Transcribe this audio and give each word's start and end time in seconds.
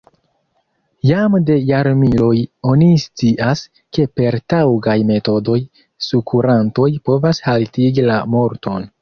Jam 1.07 1.33
de 1.49 1.57
jarmiloj 1.67 2.37
oni 2.71 2.87
scias, 3.03 3.61
ke 3.99 4.07
per 4.21 4.39
taŭgaj 4.55 4.97
metodoj 5.11 5.59
sukurantoj 6.09 6.89
povas 7.11 7.45
haltigi 7.51 8.09
la 8.11 8.19
morton. 8.39 8.91